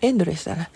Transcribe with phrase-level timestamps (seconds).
[0.00, 0.70] エンドレスだな。